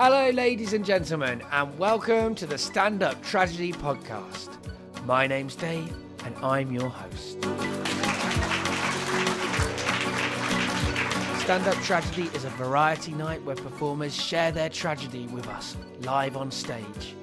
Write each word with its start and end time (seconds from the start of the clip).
Hello, 0.00 0.30
ladies 0.30 0.74
and 0.74 0.84
gentlemen, 0.84 1.42
and 1.50 1.76
welcome 1.76 2.32
to 2.36 2.46
the 2.46 2.56
Stand 2.56 3.02
Up 3.02 3.20
Tragedy 3.20 3.72
Podcast. 3.72 4.48
My 5.06 5.26
name's 5.26 5.56
Dave, 5.56 5.92
and 6.24 6.36
I'm 6.36 6.70
your 6.70 6.88
host. 6.88 7.32
Stand 11.42 11.66
Up 11.66 11.74
Tragedy 11.82 12.30
is 12.32 12.44
a 12.44 12.50
variety 12.50 13.10
night 13.10 13.42
where 13.42 13.56
performers 13.56 14.14
share 14.14 14.52
their 14.52 14.68
tragedy 14.68 15.26
with 15.26 15.48
us 15.48 15.76
live 16.02 16.36
on 16.36 16.52
stage. 16.52 17.16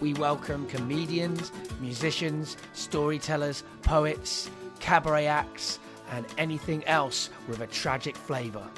We 0.00 0.12
welcome 0.14 0.66
comedians, 0.66 1.52
musicians, 1.80 2.56
storytellers, 2.72 3.62
poets, 3.82 4.50
cabaret 4.80 5.28
acts, 5.28 5.78
and 6.10 6.26
anything 6.38 6.84
else 6.86 7.30
with 7.46 7.60
a 7.60 7.68
tragic 7.68 8.16
flavour. 8.16 8.68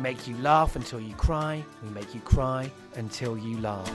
Make 0.00 0.26
you 0.26 0.36
laugh 0.38 0.76
until 0.76 0.98
you 0.98 1.14
cry, 1.14 1.62
we 1.82 1.90
make 1.90 2.14
you 2.14 2.20
cry 2.20 2.70
until 2.94 3.36
you 3.36 3.58
laugh. 3.60 3.92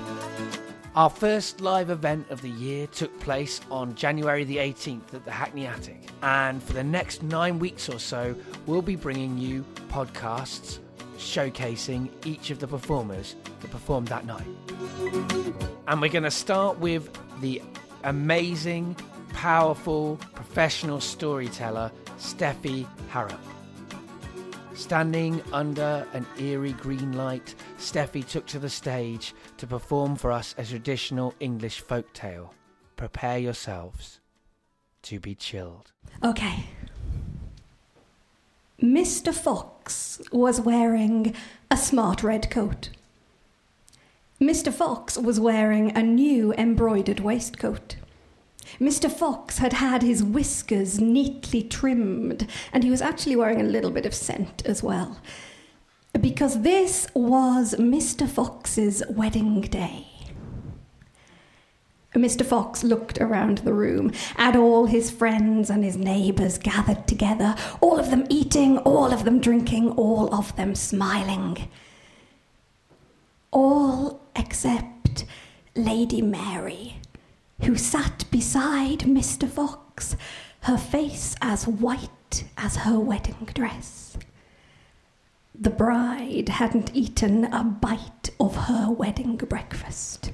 Our 0.96 1.10
first 1.10 1.62
live 1.62 1.90
event 1.90 2.30
of 2.30 2.42
the 2.44 2.50
year 2.50 2.86
took 2.88 3.20
place 3.20 3.60
on 3.72 3.96
January 3.96 4.44
the 4.44 4.58
18th 4.58 5.16
at 5.16 5.26
the 5.26 5.32
Hackney 5.32 5.66
Attic, 5.66 5.98
and 6.22 6.62
for 6.62 6.74
the 6.74 6.84
next 6.84 7.24
nine 7.24 7.58
weeks 7.58 7.90
or 7.90 7.98
so, 7.98 8.36
we'll 8.68 8.84
be 8.84 8.96
bringing 8.96 9.40
you 9.40 9.66
podcasts 9.90 10.78
showcasing 11.18 12.10
each 12.24 12.52
of 12.52 12.60
the 12.60 12.68
performers 12.68 13.36
that 13.62 13.72
performed 13.72 14.08
that 14.10 14.28
night. 14.28 14.48
And 15.88 16.02
we're 16.02 16.12
going 16.12 16.24
to 16.24 16.32
start 16.32 16.78
with 16.78 17.10
the 17.42 17.64
amazing, 18.04 18.96
powerful, 19.34 20.20
professional 20.36 21.02
storyteller, 21.02 21.92
Stephe 22.18 22.86
Harrop. 23.10 23.55
Standing 24.76 25.42
under 25.54 26.06
an 26.14 26.26
eerie 26.38 26.74
green 26.74 27.14
light, 27.14 27.56
Stephe 27.78 28.28
took 28.28 28.46
to 28.48 28.60
the 28.60 28.70
stage 28.70 29.34
to 29.58 29.66
perform 29.66 30.18
for 30.18 30.34
us 30.34 30.54
a 30.58 30.66
traditional 30.66 31.34
English 31.40 31.80
folk 31.80 32.12
tale. 32.14 32.54
Prepare 32.98 33.38
yourselves 33.38 34.20
to 35.04 35.20
be 35.20 35.34
chilled. 35.34 35.94
Okay. 36.22 36.66
Mr. 38.82 39.34
Fox 39.34 40.22
was 40.34 40.60
wearing 40.60 41.34
a 41.72 41.78
smart 41.78 42.22
red 42.22 42.52
coat. 42.52 42.90
Mr. 44.42 44.74
Fox 44.74 45.18
was 45.18 45.40
wearing 45.40 45.96
a 45.96 46.04
new 46.04 46.54
embroidered 46.54 47.22
waistcoat. 47.22 47.96
Mr. 48.80 49.12
Fox 49.12 49.60
had 49.60 49.74
had 49.74 50.02
his 50.02 50.24
whiskers 50.24 51.00
neatly 51.00 51.64
trimmed, 51.64 52.48
and 52.74 52.84
he 52.84 52.90
was 52.90 53.02
actually 53.02 53.36
wearing 53.36 53.62
a 53.62 53.64
little 53.64 53.92
bit 53.92 54.06
of 54.06 54.14
scent 54.14 54.66
as 54.66 54.84
well. 54.84 55.20
Because 56.20 56.62
this 56.62 57.08
was 57.14 57.76
Mr. 57.76 58.28
Fox's 58.28 59.04
wedding 59.10 59.62
day. 59.62 60.08
Mr. 62.14 62.46
Fox 62.46 62.84
looked 62.84 63.20
around 63.20 63.60
the 63.60 63.74
room 63.74 64.12
at 64.38 64.56
all 64.56 64.86
his 64.86 65.12
friends 65.12 65.70
and 65.70 65.84
his 65.84 65.98
neighbours 65.98 66.58
gathered 66.58 67.08
together, 67.08 67.56
all 67.82 68.00
of 68.00 68.10
them 68.10 68.26
eating, 68.30 68.78
all 68.80 69.12
of 69.12 69.26
them 69.26 69.40
drinking, 69.42 69.92
all 69.92 70.34
of 70.34 70.56
them 70.56 70.76
smiling. 70.76 71.68
All 73.52 74.22
except 74.36 75.26
Lady 75.76 76.22
Mary, 76.22 76.98
who 77.66 77.76
sat 77.76 78.26
beside 78.30 79.00
Mr. 79.00 79.50
Fox, 79.50 80.16
her 80.62 80.78
face 80.78 81.36
as 81.42 81.68
white 81.68 82.44
as 82.58 82.76
her 82.78 83.00
wedding 83.00 83.50
dress. 83.56 84.16
The 85.60 85.72
bride 85.72 86.50
hadn't 86.50 86.92
eaten 86.94 87.46
a 87.46 87.64
bite 87.64 88.30
of 88.40 88.56
her 88.68 88.92
wedding 88.92 89.38
breakfast. 89.38 90.32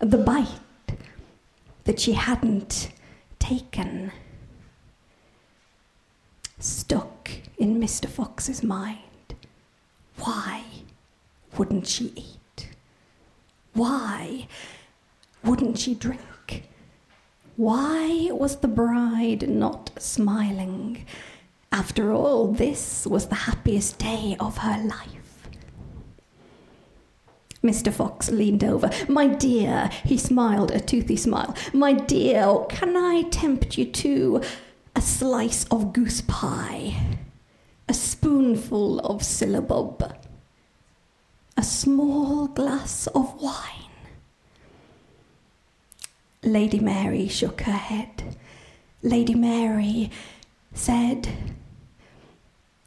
The 0.00 0.18
bite 0.18 0.98
that 1.84 1.98
she 1.98 2.12
hadn't 2.12 2.90
taken 3.38 4.12
stuck 6.58 7.30
in 7.56 7.80
Mr. 7.80 8.06
Fox's 8.06 8.62
mind. 8.62 9.34
Why 10.18 10.62
wouldn't 11.56 11.86
she 11.86 12.12
eat? 12.16 12.68
Why 13.72 14.46
wouldn't 15.42 15.78
she 15.78 15.94
drink? 15.94 16.20
Why 17.56 18.28
was 18.32 18.56
the 18.56 18.68
bride 18.68 19.48
not 19.48 19.90
smiling? 19.98 21.06
After 21.72 22.12
all, 22.12 22.52
this 22.52 23.06
was 23.06 23.28
the 23.28 23.34
happiest 23.34 23.98
day 23.98 24.36
of 24.38 24.58
her 24.58 24.82
life. 24.84 25.48
Mr. 27.62 27.90
Fox 27.90 28.30
leaned 28.30 28.62
over. 28.62 28.90
My 29.08 29.26
dear, 29.26 29.90
he 30.04 30.18
smiled 30.18 30.70
a 30.70 30.80
toothy 30.80 31.16
smile. 31.16 31.56
My 31.72 31.94
dear, 31.94 32.66
can 32.68 32.94
I 32.94 33.22
tempt 33.30 33.78
you 33.78 33.86
to 33.86 34.42
a 34.94 35.00
slice 35.00 35.64
of 35.70 35.94
goose 35.94 36.20
pie, 36.20 37.16
a 37.88 37.94
spoonful 37.94 39.00
of 39.00 39.22
syllabub, 39.22 40.14
a 41.56 41.62
small 41.62 42.48
glass 42.48 43.06
of 43.08 43.40
wine? 43.40 43.85
Lady 46.46 46.78
Mary 46.78 47.26
shook 47.26 47.62
her 47.62 47.72
head. 47.72 48.36
Lady 49.02 49.34
Mary 49.34 50.10
said, 50.72 51.28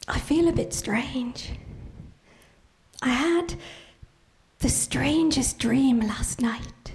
I 0.08 0.18
feel 0.18 0.48
a 0.48 0.54
bit 0.54 0.74
strange. 0.74 1.52
I 3.02 3.10
had 3.10 3.56
the 4.60 4.70
strangest 4.70 5.60
dream 5.60 6.00
last 6.00 6.42
night. 6.42 6.94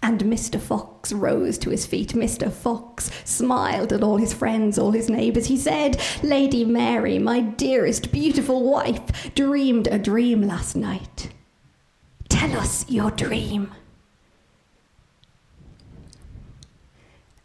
And 0.00 0.20
Mr. 0.20 0.60
Fox 0.60 1.12
rose 1.12 1.58
to 1.58 1.70
his 1.70 1.84
feet. 1.84 2.10
Mr. 2.14 2.50
Fox 2.50 3.10
smiled 3.24 3.92
at 3.92 4.04
all 4.04 4.18
his 4.18 4.32
friends, 4.32 4.78
all 4.78 4.92
his 4.92 5.10
neighbours. 5.10 5.46
He 5.46 5.56
said, 5.56 6.00
Lady 6.22 6.64
Mary, 6.64 7.18
my 7.18 7.40
dearest, 7.40 8.12
beautiful 8.12 8.62
wife, 8.62 9.34
dreamed 9.34 9.88
a 9.88 9.98
dream 9.98 10.42
last 10.42 10.76
night. 10.76 11.30
Tell 12.28 12.56
us 12.56 12.88
your 12.88 13.10
dream. 13.10 13.72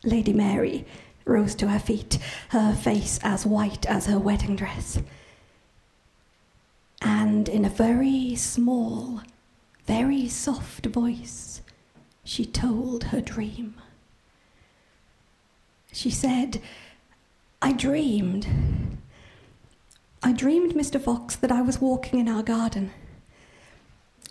Lady 0.04 0.34
Mary 0.34 0.86
rose 1.26 1.56
to 1.56 1.70
her 1.70 1.80
feet, 1.80 2.18
her 2.50 2.74
face 2.74 3.20
as 3.24 3.46
white 3.46 3.86
as 3.86 4.08
her 4.08 4.20
wedding 4.20 4.56
dress 4.56 5.00
and 7.04 7.50
in 7.50 7.66
a 7.66 7.70
very 7.70 8.36
small, 8.36 9.22
very 9.86 10.28
soft 10.30 10.86
voice, 10.86 11.62
she 12.24 12.46
told 12.46 13.06
her 13.06 13.20
dream. 13.20 13.76
She 15.92 16.10
said, 16.10 16.62
I 17.62 17.74
dreamed. 17.74 18.48
I 20.24 20.32
dreamed, 20.32 20.74
Mr. 20.74 21.00
Fox, 21.00 21.36
that 21.36 21.52
I 21.52 21.62
was 21.62 21.82
walking 21.82 22.20
in 22.20 22.30
our 22.30 22.44
garden. 22.44 22.92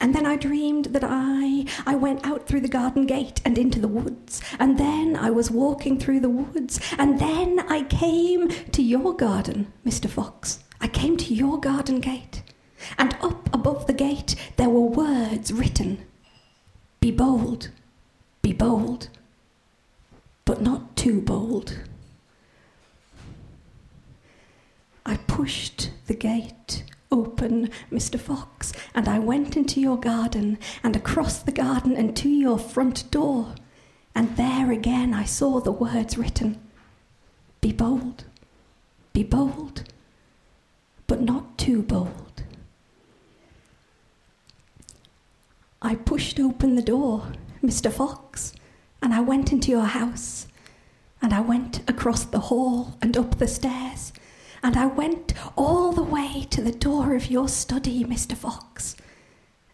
And 0.03 0.13
then 0.17 0.27
I 0.27 0.35
dreamed 0.35 0.87
that 0.87 1.05
I 1.07 1.65
I 1.87 1.95
went 1.95 2.27
out 2.27 2.49
through 2.49 2.63
the 2.63 2.69
garden 2.69 3.07
gate 3.07 3.41
and 3.45 3.57
into 3.57 3.79
the 3.79 3.87
woods. 3.87 4.43
And 4.59 4.77
then 4.77 5.15
I 5.15 5.31
was 5.31 5.49
walking 5.49 5.97
through 5.97 6.19
the 6.19 6.29
woods. 6.29 6.81
And 6.99 7.21
then 7.21 7.61
I 7.69 7.85
came 7.85 8.49
to 8.49 8.83
your 8.83 9.15
garden, 9.15 9.73
Mr. 9.87 10.11
Fox. 10.11 10.59
I 10.81 10.89
came 10.89 11.17
to 11.19 11.33
your 11.33 11.61
garden 11.61 12.01
gate. 12.01 12.43
And 12.99 13.17
up 13.23 13.49
above 13.55 13.87
the 13.87 13.93
gate 13.93 14.35
there 14.57 14.69
were 14.69 14.81
words 14.81 15.53
written 15.53 16.05
Be 16.99 17.13
bold, 17.13 17.71
be 18.43 18.53
bold, 18.53 19.09
but 20.45 20.60
not 20.60 20.97
too 20.97 21.21
bold. 21.21 21.78
I 25.07 25.16
pushed 25.28 25.93
the 26.09 26.15
gate 26.15 26.82
open, 27.12 27.70
Mr. 27.92 28.18
Fox, 28.18 28.72
and 28.94 29.06
I 29.06 29.18
went 29.18 29.56
into 29.56 29.80
your 29.80 29.98
garden 29.98 30.59
and 30.82 30.97
across 30.97 31.38
the 31.38 31.53
garden 31.53 31.97
and 31.97 32.16
to 32.16 32.28
your 32.28 32.59
front 32.59 33.10
door. 33.10 33.54
And 34.14 34.36
there 34.36 34.72
again 34.72 35.14
I 35.14 35.24
saw 35.24 35.60
the 35.60 35.70
words 35.70 36.18
written 36.18 36.59
Be 37.60 37.72
bold, 37.72 38.24
be 39.12 39.22
bold, 39.22 39.84
but 41.06 41.20
not 41.20 41.59
too 41.59 41.82
bold. 41.82 42.42
I 45.80 45.97
pushed 45.97 46.38
open 46.41 46.76
the 46.76 46.82
door, 46.82 47.32
Mr. 47.62 47.92
Fox, 47.92 48.54
and 49.03 49.12
I 49.12 49.20
went 49.20 49.53
into 49.53 49.70
your 49.70 49.84
house. 49.84 50.47
And 51.20 51.32
I 51.32 51.41
went 51.41 51.88
across 51.88 52.24
the 52.24 52.41
hall 52.41 52.97
and 53.00 53.16
up 53.16 53.38
the 53.38 53.47
stairs 53.47 54.12
and 54.62 54.76
I 54.76 54.86
went 54.86 55.34
all 55.56 55.92
the 55.92 56.03
way 56.03 56.47
to 56.50 56.62
the 56.62 56.72
door 56.72 57.14
of 57.14 57.30
your 57.30 57.48
study, 57.48 58.04
Mr. 58.04 58.36
Fox. 58.36 58.97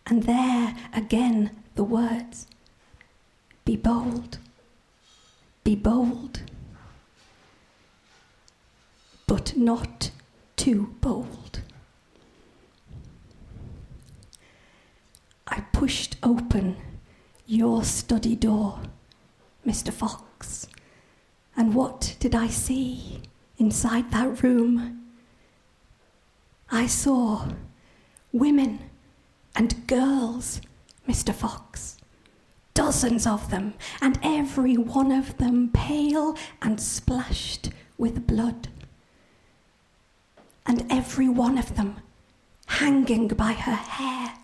And 0.07 0.23
there 0.23 0.75
again 0.95 1.51
the 1.75 1.85
words 1.85 2.47
Be 3.65 3.77
bold, 3.77 4.39
be 5.63 5.77
bold, 5.77 6.41
but 9.27 9.57
not 9.57 10.11
too 10.57 10.95
bold. 11.01 11.61
I 15.47 15.61
pushed 15.73 16.17
open 16.23 16.77
your 17.47 17.85
study 17.85 18.37
door, 18.37 18.81
Mr. 19.67 19.93
Fox, 19.93 20.67
and 21.57 21.75
what 21.75 22.17
did 22.21 22.35
I 22.35 22.49
see? 22.49 23.23
Inside 23.59 24.11
that 24.13 24.43
room? 24.43 25.05
I 26.71 26.87
saw 26.87 27.49
women 28.33 28.81
and 29.55 29.87
girls, 29.87 30.61
Mr. 31.09 31.35
Fox. 31.35 31.97
Dozens 32.75 33.27
of 33.27 33.51
them, 33.51 33.75
and 34.01 34.21
every 34.23 34.77
one 34.77 35.11
of 35.11 35.37
them 35.39 35.71
pale 35.73 36.37
and 36.63 36.81
splashed 36.81 37.71
with 37.97 38.27
blood. 38.27 38.69
And 40.65 40.87
every 40.89 41.29
one 41.29 41.59
of 41.59 41.75
them 41.75 41.97
hanging 42.67 43.29
by 43.29 43.53
her 43.53 43.75
hair, 43.75 44.35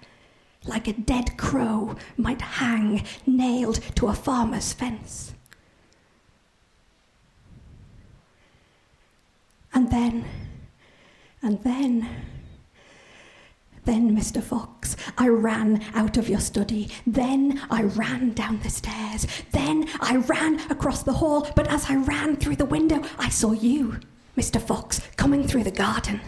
like 0.65 0.89
a 0.89 0.95
dead 0.95 1.37
crow 1.37 1.95
might 2.17 2.41
hang 2.41 3.05
nailed 3.27 3.81
to 3.97 4.09
a 4.09 4.15
farmer's 4.15 4.73
fence. 4.73 5.34
And 9.75 9.91
then, 9.91 10.25
and 11.43 11.63
then, 11.65 12.09
then, 13.85 14.17
Mr. 14.17 14.43
Fox, 14.43 14.97
I 15.19 15.29
ran 15.29 15.85
out 15.95 16.17
of 16.17 16.29
your 16.29 16.41
study. 16.41 16.91
Then 17.07 17.61
I 17.71 17.83
ran 17.83 18.33
down 18.33 18.61
the 18.61 18.71
stairs. 18.71 19.27
Then 19.53 19.89
I 20.01 20.17
ran 20.17 20.59
across 20.71 21.03
the 21.03 21.13
hall. 21.13 21.47
But 21.55 21.69
as 21.69 21.91
I 21.91 21.97
ran 21.97 22.37
through 22.37 22.57
the 22.57 22.65
window, 22.65 23.03
I 23.19 23.29
saw 23.29 23.53
you, 23.53 24.01
Mr. 24.39 24.59
Fox, 24.61 25.01
coming 25.17 25.47
through 25.47 25.65
the 25.65 25.71
garden. 25.71 26.21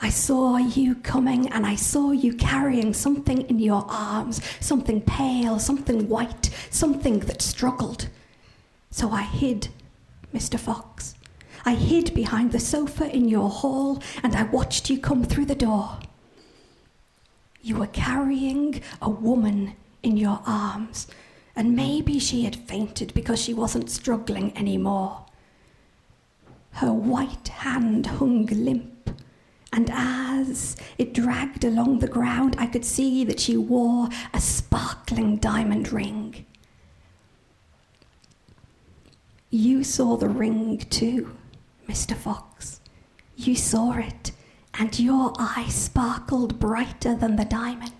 I 0.00 0.08
saw 0.08 0.56
you 0.56 0.94
coming 0.96 1.48
and 1.48 1.66
I 1.66 1.76
saw 1.76 2.12
you 2.12 2.34
carrying 2.34 2.94
something 2.94 3.42
in 3.48 3.58
your 3.58 3.84
arms, 3.88 4.40
something 4.60 5.00
pale, 5.02 5.58
something 5.58 6.08
white, 6.08 6.50
something 6.70 7.20
that 7.20 7.42
struggled. 7.42 8.08
So 8.90 9.10
I 9.10 9.22
hid, 9.22 9.68
Mr. 10.32 10.58
Fox. 10.58 11.14
I 11.66 11.74
hid 11.74 12.14
behind 12.14 12.52
the 12.52 12.60
sofa 12.60 13.10
in 13.10 13.28
your 13.28 13.48
hall 13.48 14.02
and 14.22 14.36
I 14.36 14.42
watched 14.42 14.90
you 14.90 14.98
come 14.98 15.24
through 15.24 15.46
the 15.46 15.54
door. 15.54 15.98
You 17.62 17.76
were 17.76 17.86
carrying 17.86 18.82
a 19.00 19.08
woman 19.08 19.72
in 20.02 20.18
your 20.18 20.42
arms, 20.44 21.06
and 21.56 21.74
maybe 21.74 22.18
she 22.18 22.44
had 22.44 22.56
fainted 22.56 23.14
because 23.14 23.40
she 23.42 23.54
wasn't 23.54 23.90
struggling 23.90 24.54
anymore. 24.56 25.24
Her 26.72 26.92
white 26.92 27.48
hand 27.48 28.06
hung 28.06 28.44
limp, 28.46 29.10
and 29.72 29.90
as 29.90 30.76
it 30.98 31.14
dragged 31.14 31.64
along 31.64 32.00
the 32.00 32.06
ground, 32.06 32.54
I 32.58 32.66
could 32.66 32.84
see 32.84 33.24
that 33.24 33.40
she 33.40 33.56
wore 33.56 34.10
a 34.34 34.40
sparkling 34.42 35.38
diamond 35.38 35.90
ring. 35.90 36.44
You 39.48 39.84
saw 39.84 40.18
the 40.18 40.28
ring 40.28 40.78
too, 40.90 41.34
Mr. 41.88 42.16
Fox. 42.16 42.80
You 43.36 43.54
saw 43.56 43.92
it 43.92 44.32
and 44.78 44.98
your 44.98 45.32
eye 45.38 45.66
sparkled 45.68 46.58
brighter 46.58 47.14
than 47.14 47.36
the 47.36 47.44
diamond. 47.44 47.92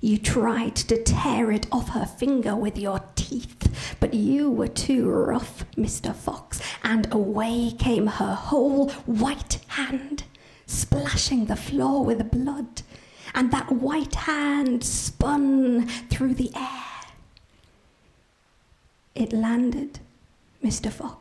You 0.00 0.18
tried 0.18 0.76
to 0.76 1.02
tear 1.02 1.50
it 1.50 1.66
off 1.72 1.90
her 1.90 2.04
finger 2.04 2.54
with 2.54 2.76
your 2.78 3.00
teeth, 3.16 3.96
but 4.00 4.12
you 4.12 4.50
were 4.50 4.68
too 4.68 5.08
rough, 5.08 5.64
Mr. 5.76 6.14
Fox, 6.14 6.60
and 6.82 7.10
away 7.12 7.72
came 7.78 8.06
her 8.06 8.34
whole 8.34 8.90
white 9.06 9.60
hand, 9.68 10.24
splashing 10.66 11.46
the 11.46 11.56
floor 11.56 12.04
with 12.04 12.30
blood, 12.30 12.82
and 13.34 13.50
that 13.50 13.72
white 13.72 14.14
hand 14.14 14.84
spun 14.84 15.88
through 16.10 16.34
the 16.34 16.52
air. 16.54 16.84
It 19.14 19.32
landed, 19.32 20.00
Mr. 20.62 20.90
Fox, 20.92 21.16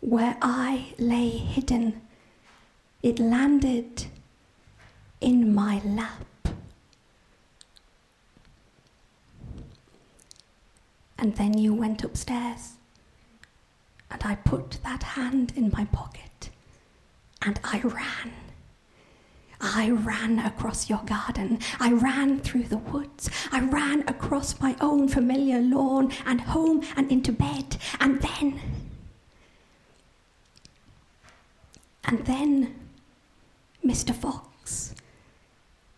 where 0.00 0.36
I 0.40 0.94
lay 0.98 1.28
hidden 1.28 2.00
it 3.02 3.18
landed 3.18 4.06
in 5.20 5.54
my 5.54 5.80
lap. 5.84 6.26
And 11.18 11.36
then 11.36 11.56
you 11.58 11.74
went 11.74 12.02
upstairs, 12.02 12.74
and 14.10 14.22
I 14.24 14.34
put 14.36 14.78
that 14.82 15.02
hand 15.02 15.52
in 15.54 15.70
my 15.70 15.84
pocket, 15.86 16.50
and 17.42 17.60
I 17.62 17.80
ran. 17.80 18.32
I 19.62 19.90
ran 19.90 20.38
across 20.38 20.88
your 20.88 21.02
garden. 21.04 21.58
I 21.78 21.92
ran 21.92 22.40
through 22.40 22.64
the 22.64 22.78
woods. 22.78 23.28
I 23.52 23.60
ran 23.60 24.08
across 24.08 24.58
my 24.58 24.74
own 24.80 25.08
familiar 25.08 25.60
lawn 25.60 26.12
and 26.24 26.40
home 26.40 26.82
and 26.96 27.12
into 27.12 27.32
bed. 27.32 27.76
And 28.00 28.22
then, 28.22 28.58
and 32.10 32.26
then 32.26 32.74
Mr. 33.86 34.12
Fox. 34.12 34.96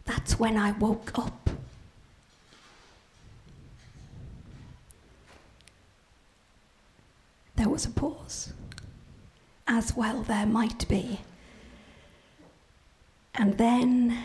That's 0.05 0.39
when 0.39 0.59
I 0.59 0.73
woke 0.73 1.19
up. 1.19 1.49
There 7.57 7.71
was 7.71 7.87
a 7.87 7.91
pause, 7.91 8.53
as 9.67 9.97
well 9.97 10.23
there 10.23 10.45
might 10.45 10.87
be. 10.87 11.21
And 13.35 13.57
then 13.57 14.19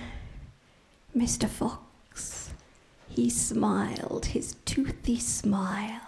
Mr. 1.15 1.47
Fox, 1.47 2.49
he 3.07 3.29
smiled 3.29 4.25
his 4.25 4.57
toothy 4.65 5.19
smile. 5.19 6.01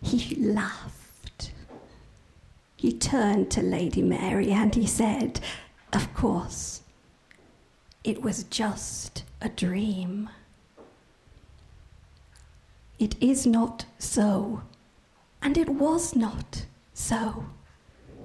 He 0.00 0.34
laughed. 0.36 1.03
He 2.84 2.92
turned 2.92 3.50
to 3.52 3.62
Lady 3.62 4.02
Mary 4.02 4.52
and 4.52 4.74
he 4.74 4.86
said, 4.86 5.40
of 5.94 6.12
course, 6.12 6.82
it 8.04 8.20
was 8.20 8.44
just 8.44 9.24
a 9.40 9.48
dream. 9.48 10.28
It 12.98 13.14
is 13.22 13.46
not 13.46 13.86
so, 13.98 14.64
and 15.40 15.56
it 15.56 15.70
was 15.70 16.14
not 16.14 16.66
so, 16.92 17.46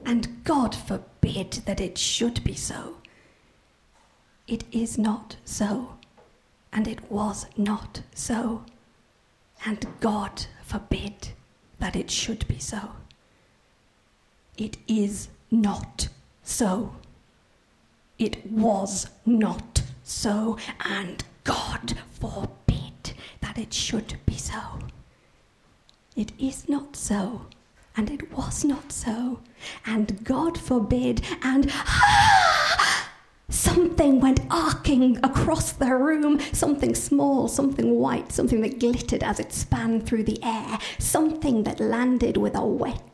and 0.06 0.44
God 0.44 0.76
forbid 0.76 1.62
that 1.66 1.80
it 1.80 1.98
should 1.98 2.44
be 2.44 2.54
so. 2.54 2.98
It 4.46 4.66
is 4.74 4.98
not 4.98 5.38
so, 5.46 5.96
and 6.74 6.86
it 6.86 7.10
was 7.10 7.46
not 7.56 8.02
so, 8.14 8.66
and 9.66 9.88
God 10.02 10.48
forbid 10.66 11.30
that 11.80 11.96
it 11.96 12.12
should 12.12 12.46
be 12.50 12.60
so. 12.60 12.90
It 14.60 14.76
is 14.90 15.30
not 15.50 16.10
so. 16.44 16.96
It 18.18 18.46
was 18.52 19.08
not 19.26 19.84
so, 20.04 20.58
and 20.84 21.24
God 21.46 21.96
forbid 22.12 23.14
that 23.40 23.58
it 23.58 23.74
should 23.74 24.20
be 24.26 24.36
so. 24.36 24.60
It 26.14 26.34
is 26.38 26.68
not 26.68 26.98
so, 26.98 27.46
and 27.96 28.12
it 28.12 28.34
was 28.34 28.66
not 28.66 28.92
so, 28.92 29.40
and 29.86 30.26
God 30.26 30.58
forbid, 30.58 31.22
and! 31.42 31.72
Something 33.50 34.20
went 34.20 34.42
arcing 34.52 35.18
across 35.24 35.72
the 35.72 35.96
room, 35.96 36.40
something 36.52 36.94
small, 36.94 37.48
something 37.48 37.96
white, 37.96 38.32
something 38.32 38.62
that 38.62 38.80
glittered 38.80 39.24
as 39.24 39.40
it 39.40 39.54
span 39.54 40.02
through 40.02 40.24
the 40.24 40.44
air, 40.44 40.78
something 40.98 41.64
that 41.64 41.80
landed 41.80 42.38
with 42.38 42.56
a 42.56 42.66
wet 42.66 43.09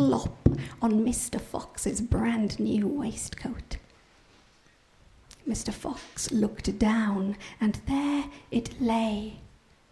plop 0.00 0.48
on 0.80 1.04
Mr. 1.04 1.38
Fox's 1.38 2.00
brand 2.00 2.58
new 2.58 2.86
waistcoat. 2.86 3.76
Mr. 5.46 5.74
Fox 5.74 6.30
looked 6.30 6.78
down, 6.78 7.36
and 7.60 7.82
there 7.86 8.24
it 8.50 8.80
lay 8.80 9.40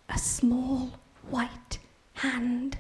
a 0.09 0.17
small 0.17 0.93
white 1.29 1.79
hand 2.15 2.79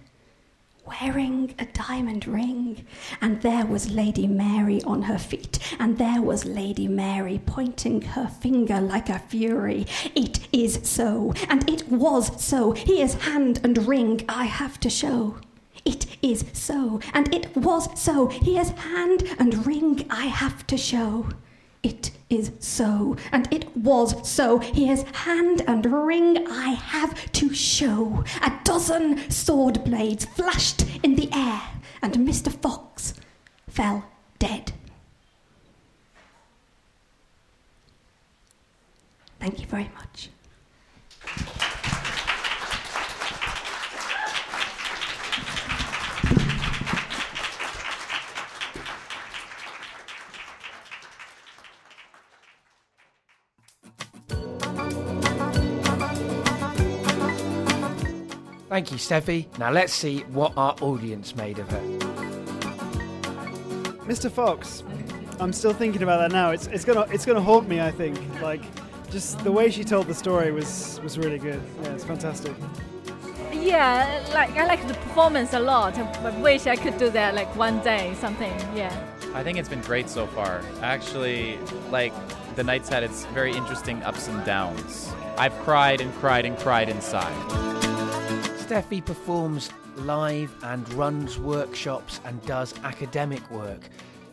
wearing 0.86 1.54
a 1.58 1.66
diamond 1.66 2.26
ring. 2.26 2.86
And 3.20 3.42
there 3.42 3.66
was 3.66 3.90
Lady 3.90 4.26
Mary 4.26 4.80
on 4.84 5.02
her 5.02 5.18
feet, 5.18 5.58
and 5.78 5.98
there 5.98 6.22
was 6.22 6.46
Lady 6.46 6.88
Mary 6.88 7.42
pointing 7.44 8.00
her 8.00 8.28
finger 8.28 8.80
like 8.80 9.10
a 9.10 9.18
fury. 9.18 9.86
It 10.14 10.48
is 10.50 10.80
so, 10.82 11.34
and 11.50 11.68
it 11.68 11.88
was 11.88 12.42
so. 12.42 12.72
Here's 12.72 13.12
hand 13.12 13.60
and 13.62 13.86
ring 13.86 14.24
I 14.30 14.44
have 14.46 14.80
to 14.80 14.88
show. 14.88 15.36
Is 16.20 16.44
so, 16.52 17.00
and 17.14 17.32
it 17.32 17.56
was 17.56 17.88
so. 17.98 18.26
Here's 18.26 18.70
hand 18.70 19.22
and 19.38 19.64
ring 19.66 20.04
I 20.10 20.26
have 20.26 20.66
to 20.66 20.76
show. 20.76 21.28
It 21.82 22.10
is 22.28 22.50
so, 22.58 23.16
and 23.30 23.46
it 23.52 23.76
was 23.76 24.28
so. 24.28 24.58
Here's 24.58 25.02
hand 25.02 25.62
and 25.68 25.86
ring 25.86 26.46
I 26.48 26.70
have 26.70 27.30
to 27.32 27.54
show. 27.54 28.24
A 28.42 28.52
dozen 28.64 29.30
sword 29.30 29.84
blades 29.84 30.24
flashed 30.24 30.84
in 31.04 31.14
the 31.14 31.30
air, 31.32 31.62
and 32.02 32.14
Mr. 32.14 32.52
Fox 32.52 33.14
fell 33.68 34.04
dead. 34.40 34.72
Thank 39.38 39.60
you 39.60 39.66
very 39.66 39.90
much. 39.94 40.30
Thank 58.78 58.92
you, 58.92 58.98
Stephe. 58.98 59.58
Now 59.58 59.72
let's 59.72 59.92
see 59.92 60.20
what 60.30 60.52
our 60.56 60.76
audience 60.80 61.34
made 61.34 61.58
of 61.58 61.68
her. 61.68 61.80
Mr. 64.06 64.30
Fox, 64.30 64.84
I'm 65.40 65.52
still 65.52 65.72
thinking 65.72 66.04
about 66.04 66.18
that 66.18 66.30
now. 66.30 66.52
It's 66.52 66.68
it's 66.68 66.84
gonna 66.84 67.04
it's 67.10 67.26
gonna 67.26 67.40
haunt 67.40 67.68
me. 67.68 67.80
I 67.80 67.90
think 67.90 68.16
like 68.40 68.62
just 69.10 69.42
the 69.42 69.50
way 69.50 69.68
she 69.68 69.82
told 69.82 70.06
the 70.06 70.14
story 70.14 70.52
was 70.52 71.00
was 71.02 71.18
really 71.18 71.40
good. 71.40 71.60
Yeah, 71.82 71.94
it's 71.94 72.04
fantastic. 72.04 72.54
Yeah, 73.52 74.24
like 74.32 74.56
I 74.56 74.64
like 74.68 74.86
the 74.86 74.94
performance 74.94 75.54
a 75.54 75.58
lot. 75.58 75.98
I 75.98 76.30
wish 76.38 76.68
I 76.68 76.76
could 76.76 76.98
do 76.98 77.10
that 77.10 77.34
like 77.34 77.56
one 77.56 77.80
day, 77.80 78.14
something. 78.20 78.56
Yeah. 78.76 78.94
I 79.34 79.42
think 79.42 79.58
it's 79.58 79.68
been 79.68 79.82
great 79.82 80.08
so 80.08 80.28
far. 80.28 80.62
Actually, 80.82 81.58
like 81.90 82.12
the 82.54 82.62
night's 82.62 82.88
had 82.88 83.02
its 83.02 83.24
very 83.34 83.52
interesting 83.56 84.00
ups 84.04 84.28
and 84.28 84.44
downs. 84.44 85.12
I've 85.36 85.58
cried 85.64 86.00
and 86.00 86.14
cried 86.20 86.44
and 86.44 86.56
cried 86.56 86.88
inside. 86.88 87.77
Stephe 88.68 89.02
performs 89.02 89.70
live 89.96 90.54
and 90.62 90.86
runs 90.92 91.38
workshops 91.38 92.20
and 92.26 92.44
does 92.44 92.74
academic 92.84 93.50
work. 93.50 93.88